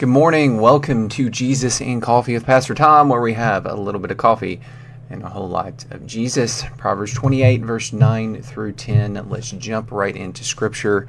Good 0.00 0.08
morning. 0.08 0.62
Welcome 0.62 1.10
to 1.10 1.28
Jesus 1.28 1.82
and 1.82 2.00
Coffee 2.00 2.32
with 2.32 2.46
Pastor 2.46 2.74
Tom, 2.74 3.10
where 3.10 3.20
we 3.20 3.34
have 3.34 3.66
a 3.66 3.74
little 3.74 4.00
bit 4.00 4.10
of 4.10 4.16
coffee 4.16 4.62
and 5.10 5.22
a 5.22 5.28
whole 5.28 5.46
lot 5.46 5.84
of 5.90 6.06
Jesus. 6.06 6.64
Proverbs 6.78 7.12
28, 7.12 7.60
verse 7.60 7.92
9 7.92 8.40
through 8.40 8.72
10. 8.72 9.28
Let's 9.28 9.50
jump 9.50 9.92
right 9.92 10.16
into 10.16 10.42
Scripture 10.42 11.06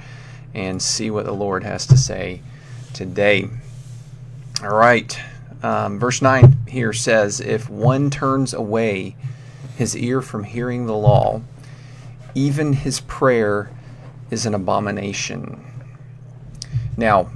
and 0.54 0.82
see 0.82 1.10
what 1.10 1.24
the 1.24 1.32
Lord 1.32 1.64
has 1.64 1.86
to 1.86 1.96
say 1.96 2.42
today. 2.94 3.48
All 4.62 4.76
right. 4.76 5.18
Um, 5.64 5.98
verse 5.98 6.22
9 6.22 6.58
here 6.68 6.92
says, 6.92 7.40
If 7.40 7.70
one 7.70 8.10
turns 8.10 8.54
away 8.54 9.16
his 9.78 9.96
ear 9.96 10.22
from 10.22 10.44
hearing 10.44 10.86
the 10.86 10.98
law, 10.98 11.40
even 12.36 12.74
his 12.74 13.00
prayer 13.00 13.72
is 14.30 14.46
an 14.46 14.54
abomination. 14.54 15.66
Now, 16.98 17.30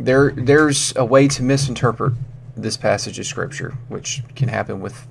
there 0.00 0.30
there's 0.30 0.94
a 0.96 1.04
way 1.04 1.28
to 1.28 1.42
misinterpret 1.42 2.14
this 2.56 2.76
passage 2.76 3.18
of 3.18 3.26
scripture, 3.26 3.74
which 3.88 4.22
can 4.34 4.48
happen 4.48 4.80
with 4.80 5.06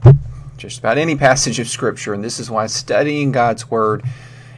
just 0.58 0.80
about 0.80 0.98
any 0.98 1.16
passage 1.16 1.60
of 1.60 1.68
scripture, 1.68 2.14
and 2.14 2.24
this 2.24 2.40
is 2.40 2.52
why 2.52 2.68
studying 2.68 3.32
God's 3.32 3.70
word 3.72 4.04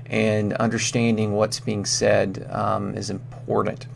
and 0.07 0.53
understanding 0.53 1.33
what's 1.33 1.59
being 1.59 1.85
said 1.85 2.47
um, 2.51 2.95
is 2.95 3.09
important. 3.09 3.87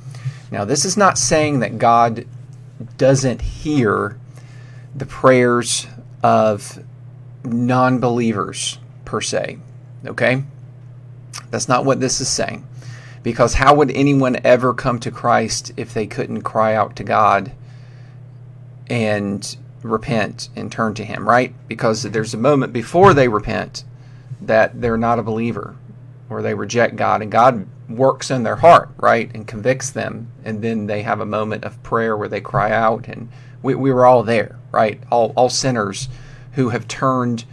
Now, 0.51 0.63
this 0.63 0.85
is 0.85 0.95
not 0.95 1.17
saying 1.17 1.59
that 1.59 1.77
God 1.77 2.25
doesn't 2.97 3.41
hear 3.41 4.17
the 4.95 5.05
prayers 5.05 5.87
of 6.23 6.79
non 7.43 7.99
believers 7.99 8.79
per 9.03 9.21
se. 9.21 9.59
Okay? 10.05 10.43
That's 11.49 11.67
not 11.67 11.85
what 11.85 11.99
this 11.99 12.21
is 12.21 12.29
saying. 12.29 12.65
Because 13.25 13.55
how 13.55 13.73
would 13.73 13.89
anyone 13.89 14.37
ever 14.43 14.71
come 14.71 14.99
to 14.99 15.09
Christ 15.09 15.71
if 15.77 15.95
they 15.95 16.05
couldn't 16.05 16.43
cry 16.43 16.75
out 16.75 16.95
to 16.97 17.03
God 17.03 17.53
and 18.87 19.57
repent 19.81 20.49
and 20.55 20.71
turn 20.71 20.93
to 20.93 21.03
Him, 21.03 21.27
right? 21.27 21.51
Because 21.67 22.03
there's 22.03 22.35
a 22.35 22.37
moment 22.37 22.71
before 22.71 23.15
they 23.15 23.27
repent 23.27 23.83
that 24.41 24.79
they're 24.79 24.95
not 24.95 25.17
a 25.17 25.23
believer 25.23 25.75
or 26.29 26.43
they 26.43 26.53
reject 26.53 26.97
God 26.97 27.23
and 27.23 27.31
God 27.31 27.67
works 27.89 28.29
in 28.29 28.43
their 28.43 28.57
heart, 28.57 28.89
right? 28.97 29.31
And 29.33 29.47
convicts 29.47 29.89
them. 29.89 30.31
And 30.43 30.61
then 30.61 30.85
they 30.85 31.01
have 31.01 31.19
a 31.19 31.25
moment 31.25 31.63
of 31.63 31.81
prayer 31.81 32.15
where 32.15 32.29
they 32.29 32.41
cry 32.41 32.69
out. 32.69 33.07
And 33.07 33.29
we, 33.63 33.73
we 33.73 33.91
were 33.91 34.05
all 34.05 34.21
there, 34.21 34.59
right? 34.71 35.01
All, 35.11 35.33
all 35.35 35.49
sinners 35.49 36.09
who 36.51 36.69
have 36.69 36.87
turned 36.87 37.45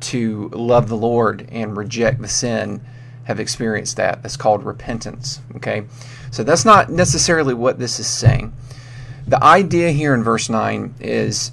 to 0.00 0.50
love 0.50 0.90
the 0.90 0.96
Lord 0.98 1.48
and 1.50 1.74
reject 1.74 2.20
the 2.20 2.28
sin 2.28 2.82
have 3.26 3.40
experienced 3.40 3.96
that. 3.96 4.22
That's 4.22 4.36
called 4.36 4.64
repentance. 4.64 5.40
Okay? 5.56 5.84
So 6.30 6.42
that's 6.42 6.64
not 6.64 6.90
necessarily 6.90 7.54
what 7.54 7.78
this 7.78 7.98
is 8.00 8.06
saying. 8.06 8.52
The 9.26 9.42
idea 9.42 9.90
here 9.90 10.14
in 10.14 10.22
verse 10.22 10.48
9 10.48 10.94
is 11.00 11.50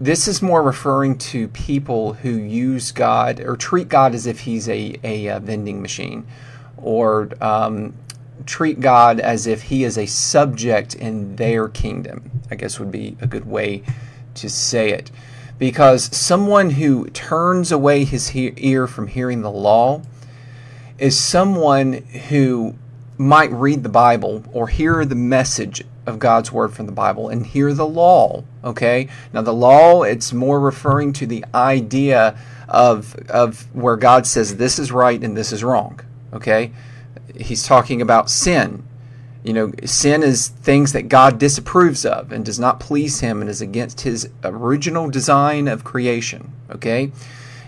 this 0.00 0.26
is 0.26 0.42
more 0.42 0.62
referring 0.62 1.16
to 1.16 1.48
people 1.48 2.14
who 2.14 2.30
use 2.30 2.92
God 2.92 3.40
or 3.40 3.56
treat 3.56 3.88
God 3.88 4.14
as 4.14 4.26
if 4.26 4.40
he's 4.40 4.68
a, 4.68 4.98
a, 5.02 5.26
a 5.28 5.40
vending 5.40 5.80
machine 5.80 6.26
or 6.76 7.30
um, 7.40 7.94
treat 8.46 8.80
God 8.80 9.20
as 9.20 9.46
if 9.46 9.62
he 9.62 9.84
is 9.84 9.96
a 9.96 10.06
subject 10.06 10.94
in 10.94 11.36
their 11.36 11.68
kingdom, 11.68 12.30
I 12.50 12.56
guess 12.56 12.78
would 12.78 12.90
be 12.90 13.16
a 13.20 13.26
good 13.26 13.46
way 13.46 13.82
to 14.34 14.50
say 14.50 14.90
it. 14.90 15.10
Because 15.58 16.14
someone 16.16 16.70
who 16.70 17.08
turns 17.10 17.70
away 17.70 18.04
his 18.04 18.28
he- 18.28 18.54
ear 18.56 18.86
from 18.86 19.06
hearing 19.06 19.42
the 19.42 19.50
law 19.50 20.02
is 21.00 21.18
someone 21.18 21.94
who 22.28 22.74
might 23.16 23.50
read 23.52 23.82
the 23.82 23.88
Bible 23.88 24.44
or 24.52 24.68
hear 24.68 25.04
the 25.04 25.14
message 25.14 25.82
of 26.06 26.18
God's 26.18 26.52
word 26.52 26.72
from 26.72 26.86
the 26.86 26.92
Bible 26.92 27.28
and 27.28 27.44
hear 27.44 27.72
the 27.72 27.86
law. 27.86 28.44
Okay? 28.62 29.08
Now, 29.32 29.42
the 29.42 29.52
law, 29.52 30.02
it's 30.02 30.32
more 30.32 30.60
referring 30.60 31.12
to 31.14 31.26
the 31.26 31.44
idea 31.54 32.38
of, 32.68 33.16
of 33.28 33.74
where 33.74 33.96
God 33.96 34.26
says 34.26 34.56
this 34.56 34.78
is 34.78 34.92
right 34.92 35.22
and 35.22 35.36
this 35.36 35.52
is 35.52 35.64
wrong. 35.64 36.00
Okay? 36.32 36.72
He's 37.34 37.64
talking 37.64 38.00
about 38.00 38.30
sin. 38.30 38.84
You 39.42 39.54
know, 39.54 39.72
sin 39.84 40.22
is 40.22 40.48
things 40.48 40.92
that 40.92 41.08
God 41.08 41.38
disapproves 41.38 42.04
of 42.04 42.30
and 42.30 42.44
does 42.44 42.58
not 42.58 42.78
please 42.78 43.20
Him 43.20 43.40
and 43.40 43.48
is 43.48 43.62
against 43.62 44.02
His 44.02 44.28
original 44.44 45.08
design 45.08 45.66
of 45.66 45.82
creation. 45.82 46.52
Okay? 46.70 47.12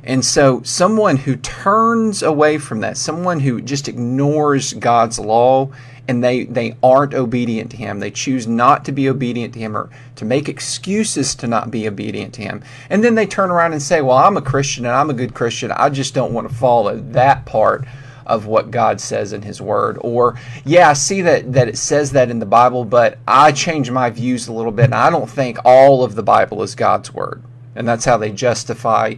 And 0.04 0.24
so, 0.24 0.62
someone 0.62 1.16
who 1.16 1.36
turns 1.36 2.22
away 2.22 2.58
from 2.58 2.80
that, 2.80 2.96
someone 2.96 3.40
who 3.40 3.60
just 3.60 3.86
ignores 3.86 4.72
God's 4.72 5.18
law 5.18 5.70
and 6.08 6.24
they, 6.24 6.44
they 6.44 6.76
aren't 6.82 7.14
obedient 7.14 7.70
to 7.70 7.76
Him, 7.76 8.00
they 8.00 8.10
choose 8.10 8.48
not 8.48 8.84
to 8.86 8.92
be 8.92 9.08
obedient 9.08 9.54
to 9.54 9.60
Him 9.60 9.76
or 9.76 9.90
to 10.16 10.24
make 10.24 10.48
excuses 10.48 11.36
to 11.36 11.46
not 11.46 11.70
be 11.70 11.86
obedient 11.86 12.34
to 12.34 12.42
Him. 12.42 12.64
And 12.90 13.04
then 13.04 13.14
they 13.14 13.26
turn 13.26 13.52
around 13.52 13.72
and 13.72 13.82
say, 13.82 14.00
Well, 14.00 14.16
I'm 14.16 14.36
a 14.36 14.42
Christian 14.42 14.86
and 14.86 14.94
I'm 14.94 15.10
a 15.10 15.14
good 15.14 15.34
Christian. 15.34 15.70
I 15.70 15.88
just 15.88 16.14
don't 16.14 16.32
want 16.32 16.48
to 16.48 16.54
follow 16.54 16.96
that 16.96 17.46
part 17.46 17.84
of 18.26 18.46
what 18.46 18.72
God 18.72 19.00
says 19.00 19.32
in 19.32 19.42
His 19.42 19.60
Word. 19.60 19.98
Or, 20.00 20.36
yeah, 20.64 20.90
I 20.90 20.94
see 20.94 21.22
that, 21.22 21.52
that 21.52 21.68
it 21.68 21.78
says 21.78 22.10
that 22.12 22.30
in 22.30 22.40
the 22.40 22.46
Bible, 22.46 22.84
but 22.84 23.18
I 23.26 23.52
change 23.52 23.90
my 23.90 24.10
views 24.10 24.48
a 24.48 24.52
little 24.52 24.72
bit 24.72 24.86
and 24.86 24.94
I 24.94 25.10
don't 25.10 25.30
think 25.30 25.58
all 25.64 26.02
of 26.02 26.16
the 26.16 26.22
Bible 26.24 26.62
is 26.62 26.74
God's 26.74 27.14
Word. 27.14 27.42
And 27.76 27.86
that's 27.86 28.04
how 28.04 28.16
they 28.16 28.32
justify 28.32 29.14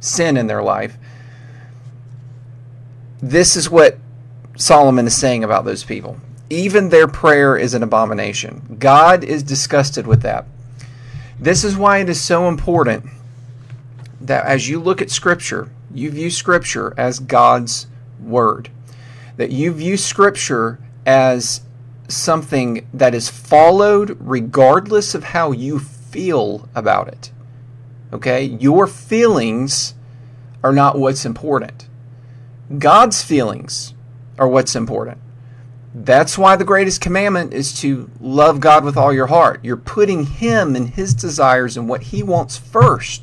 sin 0.00 0.36
in 0.36 0.46
their 0.46 0.62
life. 0.62 0.96
This 3.22 3.54
is 3.54 3.70
what 3.70 3.98
Solomon 4.56 5.06
is 5.06 5.16
saying 5.16 5.44
about 5.44 5.64
those 5.64 5.84
people. 5.84 6.18
Even 6.48 6.88
their 6.88 7.06
prayer 7.06 7.56
is 7.56 7.74
an 7.74 7.82
abomination. 7.82 8.76
God 8.78 9.22
is 9.22 9.42
disgusted 9.42 10.06
with 10.06 10.22
that. 10.22 10.46
This 11.38 11.64
is 11.64 11.76
why 11.76 11.98
it 11.98 12.08
is 12.08 12.20
so 12.20 12.48
important 12.48 13.04
that 14.20 14.44
as 14.44 14.68
you 14.68 14.80
look 14.80 15.00
at 15.00 15.10
Scripture, 15.10 15.70
you 15.94 16.10
view 16.10 16.30
Scripture 16.30 16.92
as 16.96 17.18
God's 17.18 17.86
Word. 18.22 18.70
That 19.36 19.50
you 19.50 19.72
view 19.72 19.96
Scripture 19.96 20.78
as 21.06 21.62
something 22.08 22.86
that 22.92 23.14
is 23.14 23.28
followed 23.28 24.16
regardless 24.20 25.14
of 25.14 25.24
how 25.24 25.52
you 25.52 25.78
feel 25.78 26.68
about 26.74 27.08
it. 27.08 27.30
Okay? 28.12 28.44
Your 28.44 28.86
feelings 28.86 29.94
are 30.62 30.72
not 30.72 30.98
what's 30.98 31.24
important. 31.24 31.88
God's 32.78 33.22
feelings 33.22 33.94
are 34.38 34.48
what's 34.48 34.76
important. 34.76 35.18
That's 35.92 36.38
why 36.38 36.54
the 36.54 36.64
greatest 36.64 37.00
commandment 37.00 37.52
is 37.52 37.72
to 37.80 38.08
love 38.20 38.60
God 38.60 38.84
with 38.84 38.96
all 38.96 39.12
your 39.12 39.26
heart. 39.26 39.64
You're 39.64 39.76
putting 39.76 40.24
Him 40.24 40.76
and 40.76 40.90
His 40.90 41.14
desires 41.14 41.76
and 41.76 41.88
what 41.88 42.04
He 42.04 42.22
wants 42.22 42.56
first. 42.56 43.22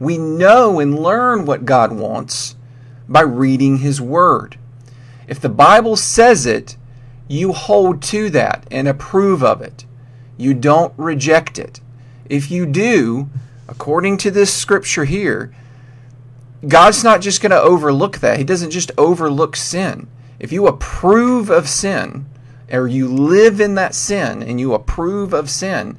We 0.00 0.18
know 0.18 0.80
and 0.80 0.98
learn 0.98 1.46
what 1.46 1.64
God 1.64 1.92
wants 1.92 2.56
by 3.08 3.20
reading 3.20 3.78
His 3.78 4.00
Word. 4.00 4.58
If 5.28 5.40
the 5.40 5.48
Bible 5.48 5.96
says 5.96 6.46
it, 6.46 6.76
you 7.28 7.52
hold 7.52 8.02
to 8.02 8.28
that 8.30 8.66
and 8.70 8.88
approve 8.88 9.42
of 9.44 9.62
it. 9.62 9.86
You 10.36 10.52
don't 10.52 10.92
reject 10.96 11.58
it. 11.58 11.80
If 12.28 12.50
you 12.50 12.66
do, 12.66 13.30
according 13.68 14.18
to 14.18 14.30
this 14.30 14.52
scripture 14.52 15.04
here, 15.04 15.54
God's 16.66 17.04
not 17.04 17.20
just 17.20 17.42
going 17.42 17.50
to 17.50 17.60
overlook 17.60 18.18
that. 18.18 18.38
He 18.38 18.44
doesn't 18.44 18.70
just 18.70 18.90
overlook 18.96 19.56
sin. 19.56 20.08
If 20.38 20.52
you 20.52 20.66
approve 20.66 21.50
of 21.50 21.68
sin, 21.68 22.26
or 22.72 22.88
you 22.88 23.06
live 23.08 23.60
in 23.60 23.74
that 23.74 23.94
sin 23.94 24.42
and 24.42 24.58
you 24.58 24.74
approve 24.74 25.32
of 25.32 25.50
sin, 25.50 25.96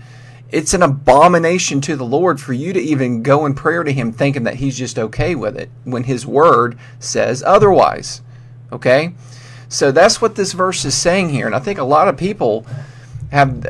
it's 0.51 0.73
an 0.73 0.83
abomination 0.83 1.81
to 1.81 1.95
the 1.95 2.05
Lord 2.05 2.39
for 2.39 2.53
you 2.53 2.73
to 2.73 2.79
even 2.79 3.23
go 3.23 3.45
in 3.45 3.53
prayer 3.53 3.83
to 3.83 3.91
Him 3.91 4.11
thinking 4.11 4.43
that 4.43 4.55
He's 4.55 4.77
just 4.77 4.97
okay 4.97 5.35
with 5.35 5.57
it 5.57 5.69
when 5.83 6.03
His 6.03 6.25
Word 6.25 6.77
says 6.99 7.43
otherwise. 7.43 8.21
Okay? 8.71 9.13
So 9.69 9.91
that's 9.91 10.21
what 10.21 10.35
this 10.35 10.53
verse 10.53 10.85
is 10.85 10.95
saying 10.95 11.29
here. 11.29 11.45
And 11.45 11.55
I 11.55 11.59
think 11.59 11.79
a 11.79 11.83
lot 11.83 12.07
of 12.07 12.17
people 12.17 12.65
have, 13.31 13.65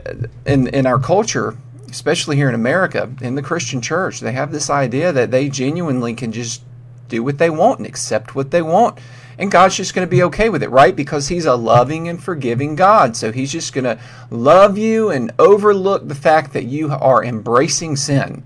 in, 0.46 0.68
in 0.68 0.86
our 0.86 1.00
culture, 1.00 1.58
especially 1.90 2.36
here 2.36 2.50
in 2.50 2.56
America, 2.56 3.10
in 3.22 3.36
the 3.36 3.42
Christian 3.42 3.82
church, 3.82 4.20
they 4.20 4.32
have 4.32 4.52
this 4.52 4.70
idea 4.70 5.12
that 5.12 5.32
they 5.32 5.50
genuinely 5.50 6.14
can 6.14 6.32
just 6.32 6.64
do 7.08 7.24
what 7.24 7.38
they 7.38 7.50
want 7.50 7.80
and 7.80 7.88
accept 7.88 8.36
what 8.36 8.52
they 8.52 8.62
want. 8.62 9.00
And 9.38 9.52
God's 9.52 9.76
just 9.76 9.94
going 9.94 10.08
to 10.08 10.10
be 10.10 10.24
okay 10.24 10.50
with 10.50 10.64
it, 10.64 10.70
right? 10.70 10.96
Because 10.96 11.28
He's 11.28 11.46
a 11.46 11.56
loving 11.56 12.08
and 12.08 12.22
forgiving 12.22 12.76
God. 12.76 13.18
So 13.18 13.32
He's 13.32 13.52
just 13.52 13.74
going 13.74 13.84
to 13.84 14.00
love 14.30 14.78
you 14.78 15.10
and 15.10 15.32
overlook 15.38 16.08
the 16.08 16.16
fact 16.16 16.54
that 16.54 16.66
you 16.66 16.92
are 16.92 17.24
embracing 17.24 17.98
sin. 17.98 18.44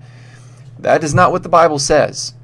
That 0.78 1.04
is 1.04 1.14
not 1.14 1.30
what 1.30 1.42
the 1.42 1.48
Bible 1.48 1.78
says. 1.78 2.34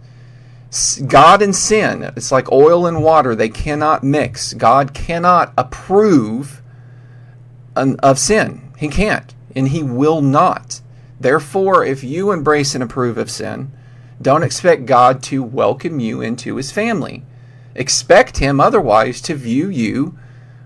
God 1.06 1.42
and 1.42 1.54
sin, 1.54 2.02
it's 2.16 2.32
like 2.32 2.52
oil 2.52 2.86
and 2.86 3.02
water, 3.02 3.34
they 3.34 3.48
cannot 3.48 4.04
mix. 4.04 4.52
God 4.52 4.94
cannot 4.94 5.52
approve 5.56 6.62
of 7.74 8.18
sin. 8.18 8.72
He 8.76 8.88
can't, 8.88 9.34
and 9.54 9.68
He 9.68 9.82
will 9.82 10.20
not. 10.20 10.80
Therefore, 11.18 11.84
if 11.84 12.04
you 12.04 12.30
embrace 12.30 12.74
and 12.74 12.82
approve 12.82 13.18
of 13.18 13.30
sin, 13.30 13.70
don't 14.20 14.42
expect 14.42 14.86
God 14.86 15.22
to 15.24 15.42
welcome 15.42 16.00
you 16.00 16.20
into 16.20 16.56
his 16.56 16.70
family. 16.70 17.22
Expect 17.74 18.38
him 18.38 18.60
otherwise 18.60 19.20
to 19.22 19.34
view 19.34 19.68
you 19.68 20.18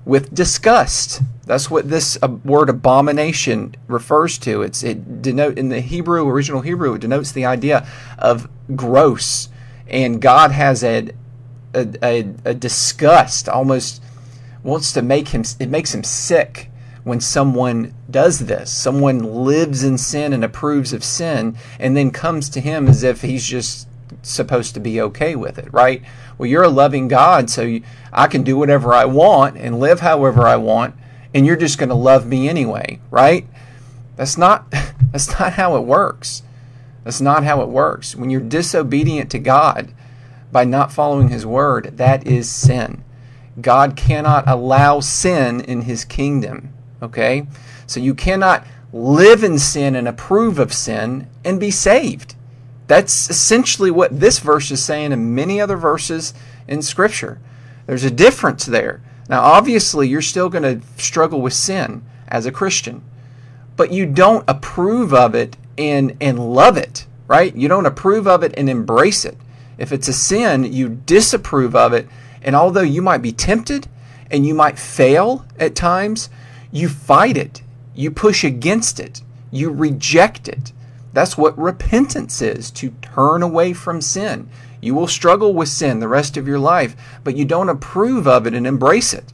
with 0.05 0.35
disgust. 0.35 1.23
That's 1.47 1.71
what 1.71 1.89
this 1.89 2.19
uh, 2.23 2.29
word 2.45 2.69
abomination 2.69 3.75
refers 3.89 4.39
to. 4.39 4.63
It's 4.63 4.83
it 4.83 5.21
denote 5.21 5.59
in 5.59 5.69
the 5.69 5.81
Hebrew 5.81 6.29
original 6.29 6.61
Hebrew 6.61 6.95
it 6.95 7.01
denotes 7.01 7.33
the 7.33 7.45
idea 7.45 7.87
of 8.19 8.49
gross, 8.77 9.49
and 9.89 10.21
God 10.21 10.53
has 10.53 10.85
a 10.85 11.11
a, 11.75 11.89
a, 12.03 12.35
a 12.45 12.55
disgust, 12.55 13.49
almost 13.49 14.03
wants 14.63 14.93
to 14.93 15.03
make 15.03 15.29
him. 15.29 15.45
It 15.59 15.69
makes 15.69 15.95
him 15.95 16.05
sick 16.05 16.70
when 17.05 17.21
someone 17.21 17.95
does 18.11 18.41
this. 18.41 18.71
Someone 18.71 19.45
lives 19.45 19.83
in 19.83 19.99
sin 19.99 20.33
and 20.33 20.45
approves 20.45 20.93
of 20.93 21.05
sin, 21.05 21.57
and 21.79 21.97
then 21.97 22.11
comes 22.11 22.49
to 22.51 22.61
him 22.61 22.89
as 22.89 23.03
if 23.03 23.23
he's 23.23 23.47
just 23.47 23.89
supposed 24.23 24.75
to 24.75 24.81
be 24.81 25.01
okay 25.01 25.35
with 25.35 25.59
it, 25.59 25.73
right? 25.73 26.03
Well, 26.37 26.49
you're 26.49 26.63
a 26.63 26.69
loving 26.69 27.09
God, 27.09 27.51
so 27.51 27.63
you, 27.63 27.83
I 28.13 28.27
can 28.27 28.43
do 28.43 28.57
whatever 28.57 28.93
I 28.95 29.05
want 29.05 29.57
and 29.57 29.81
live 29.81 30.01
however 30.01 30.47
I 30.47 30.57
want, 30.57 30.95
and 31.35 31.47
you're 31.47 31.57
just 31.57 31.79
going 31.79 31.89
to 31.89 31.95
love 31.95 32.27
me 32.27 32.49
anyway, 32.49 33.01
right? 33.11 33.47
That's 34.17 34.37
not 34.37 34.71
that's 35.13 35.39
not 35.39 35.55
how 35.55 35.77
it 35.77 35.85
works. 35.85 36.43
That's 37.05 37.21
not 37.21 37.45
how 37.45 37.63
it 37.63 37.69
works. 37.69 38.15
When 38.15 38.31
you're 38.31 38.41
disobedient 38.41 39.31
to 39.31 39.39
God 39.39 39.93
by 40.53 40.65
not 40.65 40.93
following 40.93 41.29
his 41.29 41.47
word, 41.47 41.97
that 41.97 42.27
is 42.27 42.49
sin. 42.49 43.03
God 43.61 43.97
cannot 43.97 44.47
allow 44.47 45.01
sin 45.01 45.61
in 45.61 45.83
his 45.83 46.05
kingdom, 46.05 46.70
okay? 47.03 47.47
So 47.87 48.01
you 48.01 48.15
cannot 48.15 48.67
live 48.93 49.45
in 49.45 49.59
sin 49.59 49.95
and 49.95 50.09
approve 50.09 50.59
of 50.59 50.73
sin 50.73 51.29
and 51.45 51.61
be 51.61 51.71
saved. 51.71 52.35
That's 52.87 53.31
essentially 53.31 53.91
what 53.91 54.19
this 54.19 54.41
verse 54.41 54.71
is 54.71 54.83
saying 54.83 55.13
and 55.13 55.35
many 55.35 55.61
other 55.61 55.77
verses 55.77 56.35
in 56.67 56.83
Scripture. 56.83 57.41
There's 57.87 58.05
a 58.05 58.11
difference 58.11 58.67
there. 58.67 59.03
Now, 59.29 59.43
obviously, 59.43 60.09
you're 60.09 60.23
still 60.23 60.49
going 60.49 60.65
to 60.65 60.85
struggle 61.01 61.41
with 61.41 61.53
sin 61.53 62.03
as 62.27 62.47
a 62.47 62.53
Christian, 62.53 63.03
but 63.77 63.93
you 63.93 64.07
don't 64.07 64.45
approve 64.49 65.15
of 65.15 65.37
it 65.37 65.57
and, 65.79 66.17
and 66.21 66.53
love 66.53 66.77
it, 66.77 67.07
right? 67.29 67.55
You 67.55 67.69
don't 67.69 67.87
approve 67.87 68.27
of 68.27 68.43
it 68.43 68.55
and 68.57 68.69
embrace 68.69 69.25
it. 69.25 69.37
If 69.79 69.93
it's 69.93 70.09
a 70.09 70.13
sin, 70.13 70.73
you 70.73 70.89
disapprove 70.89 71.77
of 71.77 71.93
it, 71.93 72.09
and 72.43 72.57
although 72.57 72.81
you 72.81 73.03
might 73.03 73.23
be 73.23 73.33
tempted 73.33 73.87
and 74.31 74.45
you 74.45 74.55
might 74.55 74.79
fail 74.79 75.47
at 75.59 75.75
times, 75.75 76.29
you 76.73 76.89
fight 76.89 77.37
it, 77.37 77.63
you 77.95 78.11
push 78.11 78.45
against 78.45 79.01
it, 79.01 79.23
you 79.51 79.71
reject 79.71 80.49
it. 80.49 80.73
That's 81.13 81.37
what 81.37 81.59
repentance 81.59 82.41
is 82.41 82.71
to 82.73 82.91
turn 83.03 83.43
away 83.43 83.73
from 83.73 84.01
sin. 84.01 84.49
You 84.81 84.95
will 84.95 85.09
struggle 85.09 85.53
with 85.53 85.69
sin 85.69 85.99
the 85.99 86.09
rest 86.09 86.37
of 86.37 86.47
your 86.47 86.59
life, 86.59 86.97
but 87.25 87.37
you 87.37 87.45
don't 87.45 87.69
approve 87.69 88.27
of 88.27 88.47
it 88.47 88.55
and 88.55 88.67
embrace 88.67 89.13
it. 89.13 89.33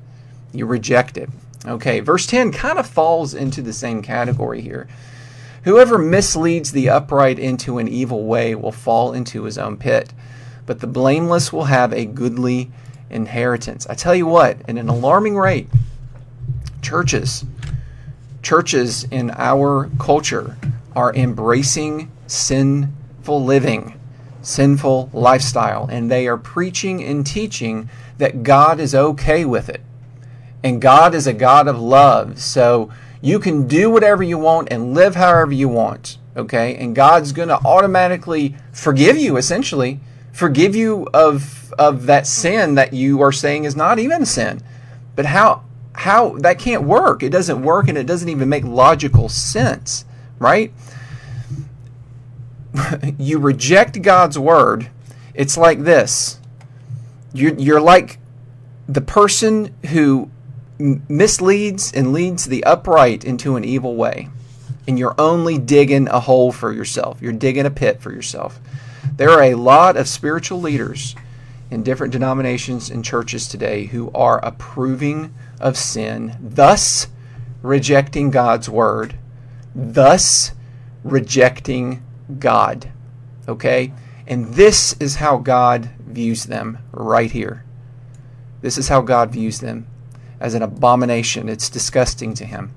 You 0.52 0.66
reject 0.66 1.16
it. 1.16 1.28
Okay, 1.66 2.00
verse 2.00 2.26
10 2.26 2.52
kind 2.52 2.78
of 2.78 2.86
falls 2.86 3.34
into 3.34 3.60
the 3.60 3.72
same 3.72 4.02
category 4.02 4.60
here. 4.60 4.88
Whoever 5.64 5.98
misleads 5.98 6.72
the 6.72 6.88
upright 6.88 7.38
into 7.38 7.78
an 7.78 7.88
evil 7.88 8.24
way 8.24 8.54
will 8.54 8.72
fall 8.72 9.12
into 9.12 9.42
his 9.42 9.58
own 9.58 9.76
pit, 9.76 10.12
but 10.64 10.80
the 10.80 10.86
blameless 10.86 11.52
will 11.52 11.64
have 11.64 11.92
a 11.92 12.06
goodly 12.06 12.70
inheritance. 13.10 13.86
I 13.88 13.94
tell 13.94 14.14
you 14.14 14.26
what, 14.26 14.58
at 14.68 14.76
an 14.76 14.88
alarming 14.88 15.36
rate, 15.36 15.68
churches, 16.86 17.44
churches 18.42 19.02
in 19.10 19.32
our 19.32 19.90
culture 19.98 20.56
are 20.94 21.12
embracing 21.16 22.08
sinful 22.28 23.44
living, 23.44 23.98
sinful 24.40 25.10
lifestyle, 25.12 25.88
and 25.90 26.08
they 26.08 26.28
are 26.28 26.36
preaching 26.36 27.02
and 27.02 27.26
teaching 27.26 27.90
that 28.18 28.44
God 28.44 28.78
is 28.78 28.94
okay 28.94 29.44
with 29.44 29.68
it. 29.68 29.80
And 30.62 30.80
God 30.80 31.12
is 31.12 31.26
a 31.26 31.32
God 31.32 31.66
of 31.66 31.80
love. 31.80 32.40
So 32.40 32.92
you 33.20 33.40
can 33.40 33.66
do 33.66 33.90
whatever 33.90 34.22
you 34.22 34.38
want 34.38 34.68
and 34.70 34.94
live 34.94 35.16
however 35.16 35.52
you 35.52 35.68
want. 35.68 36.18
Okay? 36.36 36.76
And 36.76 36.94
God's 36.94 37.32
going 37.32 37.48
to 37.48 37.58
automatically 37.64 38.54
forgive 38.70 39.18
you, 39.18 39.36
essentially, 39.36 39.98
forgive 40.32 40.76
you 40.76 41.08
of, 41.12 41.72
of 41.80 42.06
that 42.06 42.28
sin 42.28 42.76
that 42.76 42.92
you 42.92 43.20
are 43.22 43.32
saying 43.32 43.64
is 43.64 43.74
not 43.74 43.98
even 43.98 44.22
a 44.22 44.26
sin. 44.26 44.62
But 45.16 45.26
how, 45.26 45.64
how 45.96 46.36
that 46.38 46.58
can't 46.58 46.82
work. 46.82 47.22
It 47.22 47.30
doesn't 47.30 47.62
work 47.62 47.88
and 47.88 47.96
it 47.96 48.06
doesn't 48.06 48.28
even 48.28 48.48
make 48.48 48.64
logical 48.64 49.28
sense, 49.28 50.04
right? 50.38 50.72
you 53.18 53.38
reject 53.38 54.00
God's 54.02 54.38
word, 54.38 54.90
it's 55.34 55.56
like 55.56 55.84
this. 55.84 56.38
You're, 57.32 57.54
you're 57.54 57.80
like 57.80 58.18
the 58.88 59.00
person 59.00 59.74
who 59.90 60.30
misleads 60.78 61.92
and 61.92 62.12
leads 62.12 62.44
the 62.44 62.62
upright 62.64 63.24
into 63.24 63.56
an 63.56 63.64
evil 63.64 63.96
way. 63.96 64.28
And 64.86 64.98
you're 64.98 65.14
only 65.18 65.58
digging 65.58 66.08
a 66.08 66.20
hole 66.20 66.52
for 66.52 66.72
yourself. 66.72 67.20
You're 67.20 67.32
digging 67.32 67.66
a 67.66 67.70
pit 67.70 68.00
for 68.00 68.12
yourself. 68.12 68.60
There 69.16 69.30
are 69.30 69.42
a 69.42 69.54
lot 69.54 69.96
of 69.96 70.06
spiritual 70.06 70.60
leaders 70.60 71.16
in 71.70 71.82
different 71.82 72.12
denominations 72.12 72.90
and 72.90 73.04
churches 73.04 73.48
today 73.48 73.86
who 73.86 74.10
are 74.14 74.44
approving 74.44 75.34
of 75.60 75.76
sin, 75.76 76.36
thus 76.40 77.08
rejecting 77.62 78.30
God's 78.30 78.68
word, 78.68 79.18
thus 79.74 80.52
rejecting 81.04 82.02
God. 82.38 82.90
Okay? 83.48 83.92
And 84.26 84.54
this 84.54 84.94
is 84.98 85.16
how 85.16 85.38
God 85.38 85.90
views 86.00 86.44
them 86.44 86.78
right 86.92 87.30
here. 87.30 87.64
This 88.60 88.78
is 88.78 88.88
how 88.88 89.00
God 89.00 89.30
views 89.30 89.60
them 89.60 89.86
as 90.40 90.54
an 90.54 90.62
abomination. 90.62 91.48
It's 91.48 91.68
disgusting 91.68 92.34
to 92.34 92.44
him. 92.44 92.74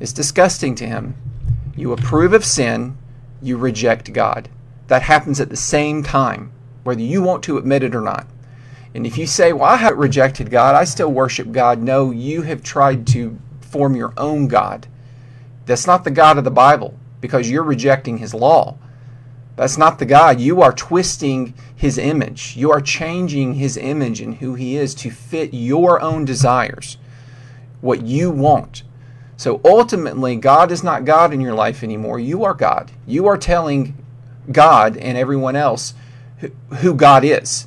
It's 0.00 0.12
disgusting 0.12 0.74
to 0.76 0.86
him. 0.86 1.16
You 1.76 1.92
approve 1.92 2.32
of 2.32 2.44
sin, 2.44 2.96
you 3.42 3.56
reject 3.56 4.12
God. 4.12 4.48
That 4.86 5.02
happens 5.02 5.40
at 5.40 5.50
the 5.50 5.56
same 5.56 6.02
time, 6.02 6.50
whether 6.82 7.02
you 7.02 7.22
want 7.22 7.42
to 7.44 7.58
admit 7.58 7.82
it 7.82 7.94
or 7.94 8.00
not. 8.00 8.26
And 8.94 9.06
if 9.06 9.18
you 9.18 9.26
say, 9.26 9.52
Well, 9.52 9.64
I 9.64 9.76
haven't 9.76 9.98
rejected 9.98 10.50
God, 10.50 10.74
I 10.74 10.84
still 10.84 11.12
worship 11.12 11.52
God, 11.52 11.80
no, 11.80 12.10
you 12.10 12.42
have 12.42 12.62
tried 12.62 13.06
to 13.08 13.38
form 13.60 13.94
your 13.94 14.12
own 14.16 14.48
God. 14.48 14.86
That's 15.66 15.86
not 15.86 16.04
the 16.04 16.10
God 16.10 16.38
of 16.38 16.44
the 16.44 16.50
Bible 16.50 16.94
because 17.20 17.50
you're 17.50 17.62
rejecting 17.62 18.18
his 18.18 18.32
law. 18.32 18.78
That's 19.56 19.76
not 19.76 19.98
the 19.98 20.06
God. 20.06 20.40
You 20.40 20.62
are 20.62 20.72
twisting 20.72 21.52
his 21.74 21.98
image. 21.98 22.56
You 22.56 22.70
are 22.70 22.80
changing 22.80 23.54
his 23.54 23.76
image 23.76 24.20
and 24.20 24.36
who 24.36 24.54
he 24.54 24.76
is 24.76 24.94
to 24.96 25.10
fit 25.10 25.52
your 25.52 26.00
own 26.00 26.24
desires, 26.24 26.96
what 27.80 28.02
you 28.02 28.30
want. 28.30 28.84
So 29.36 29.60
ultimately, 29.64 30.36
God 30.36 30.70
is 30.70 30.84
not 30.84 31.04
God 31.04 31.32
in 31.32 31.40
your 31.40 31.54
life 31.54 31.82
anymore. 31.82 32.20
You 32.20 32.44
are 32.44 32.54
God. 32.54 32.92
You 33.04 33.26
are 33.26 33.36
telling 33.36 33.96
God 34.50 34.96
and 34.96 35.18
everyone 35.18 35.56
else 35.56 35.94
who 36.78 36.94
God 36.94 37.24
is. 37.24 37.66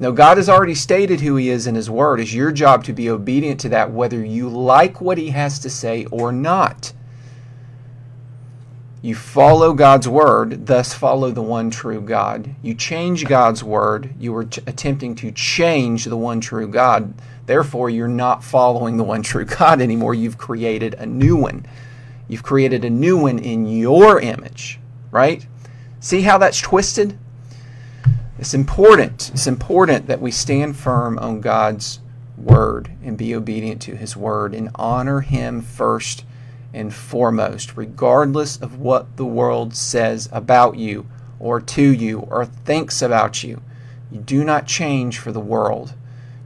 Now, 0.00 0.10
God 0.10 0.38
has 0.38 0.48
already 0.48 0.74
stated 0.74 1.20
who 1.20 1.36
He 1.36 1.50
is 1.50 1.66
in 1.66 1.74
His 1.74 1.90
Word. 1.90 2.20
It's 2.20 2.32
your 2.32 2.52
job 2.52 2.84
to 2.84 2.94
be 2.94 3.10
obedient 3.10 3.60
to 3.60 3.68
that, 3.68 3.92
whether 3.92 4.24
you 4.24 4.48
like 4.48 5.00
what 5.02 5.18
He 5.18 5.28
has 5.30 5.58
to 5.60 5.68
say 5.68 6.06
or 6.06 6.32
not. 6.32 6.94
You 9.02 9.14
follow 9.14 9.72
God's 9.72 10.06
word, 10.06 10.66
thus 10.66 10.92
follow 10.92 11.30
the 11.30 11.42
one 11.42 11.70
true 11.70 12.02
God. 12.02 12.54
You 12.62 12.74
change 12.74 13.26
God's 13.26 13.64
word, 13.64 14.12
you 14.18 14.34
are 14.36 14.44
t- 14.44 14.62
attempting 14.66 15.14
to 15.16 15.32
change 15.32 16.04
the 16.04 16.18
one 16.18 16.40
true 16.40 16.68
God. 16.68 17.14
Therefore, 17.46 17.88
you're 17.88 18.08
not 18.08 18.44
following 18.44 18.98
the 18.98 19.04
one 19.04 19.22
true 19.22 19.44
God 19.46 19.80
anymore. 19.80 20.14
You've 20.14 20.36
created 20.36 20.94
a 20.94 21.06
new 21.06 21.34
one. 21.36 21.64
You've 22.28 22.42
created 22.42 22.84
a 22.84 22.90
new 22.90 23.16
one 23.16 23.38
in 23.38 23.66
your 23.66 24.20
image, 24.20 24.78
right? 25.10 25.46
See 25.98 26.20
how 26.20 26.36
that's 26.36 26.60
twisted? 26.60 27.18
It's 28.40 28.54
important. 28.54 29.30
It's 29.34 29.46
important 29.46 30.06
that 30.06 30.22
we 30.22 30.30
stand 30.30 30.74
firm 30.74 31.18
on 31.18 31.42
God's 31.42 32.00
word 32.38 32.90
and 33.04 33.18
be 33.18 33.34
obedient 33.34 33.82
to 33.82 33.94
his 33.94 34.16
word 34.16 34.54
and 34.54 34.70
honor 34.76 35.20
him 35.20 35.60
first 35.60 36.24
and 36.72 36.94
foremost, 36.94 37.76
regardless 37.76 38.56
of 38.56 38.78
what 38.78 39.18
the 39.18 39.26
world 39.26 39.76
says 39.76 40.26
about 40.32 40.78
you 40.78 41.06
or 41.38 41.60
to 41.60 41.82
you 41.82 42.20
or 42.20 42.46
thinks 42.46 43.02
about 43.02 43.44
you. 43.44 43.60
You 44.10 44.20
do 44.20 44.42
not 44.42 44.66
change 44.66 45.18
for 45.18 45.32
the 45.32 45.38
world. 45.38 45.92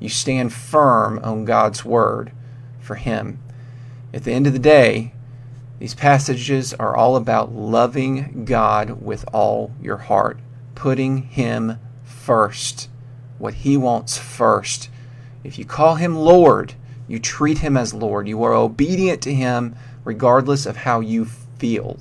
You 0.00 0.08
stand 0.08 0.52
firm 0.52 1.20
on 1.22 1.44
God's 1.44 1.84
word 1.84 2.32
for 2.80 2.96
Him. 2.96 3.38
At 4.12 4.24
the 4.24 4.32
end 4.32 4.48
of 4.48 4.52
the 4.52 4.58
day, 4.58 5.12
these 5.78 5.94
passages 5.94 6.74
are 6.74 6.96
all 6.96 7.14
about 7.14 7.54
loving 7.54 8.44
God 8.44 9.00
with 9.00 9.24
all 9.32 9.70
your 9.80 9.98
heart, 9.98 10.40
putting 10.74 11.18
Him 11.28 11.78
first, 12.24 12.88
what 13.38 13.54
He 13.54 13.76
wants 13.76 14.16
first. 14.18 14.88
If 15.42 15.58
you 15.58 15.64
call 15.64 15.96
Him 15.96 16.16
Lord, 16.16 16.74
you 17.06 17.18
treat 17.18 17.58
Him 17.58 17.76
as 17.76 17.92
Lord. 17.92 18.26
You 18.26 18.42
are 18.44 18.54
obedient 18.54 19.20
to 19.22 19.34
Him 19.34 19.76
regardless 20.04 20.66
of 20.66 20.78
how 20.78 21.00
you 21.00 21.26
feel. 21.58 21.98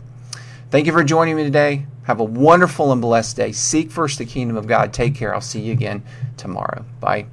Thank 0.72 0.86
you 0.86 0.92
for 0.92 1.04
joining 1.04 1.36
me 1.36 1.44
today. 1.44 1.86
Have 2.04 2.20
a 2.20 2.26
wonderful 2.26 2.92
and 2.92 3.02
blessed 3.02 3.38
day. 3.38 3.52
Seek 3.52 3.92
first 3.92 4.18
the 4.18 4.26
kingdom 4.26 4.58
of 4.58 4.68
God. 4.68 4.94
Take 4.94 5.16
care. 5.16 5.34
I'll 5.34 5.42
see 5.42 5.62
you 5.62 5.72
again 5.72 6.04
tomorrow. 6.38 6.86
Bye. 7.00 7.28